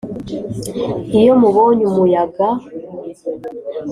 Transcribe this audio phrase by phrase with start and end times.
[1.19, 2.45] Iyo mubonye umuyaga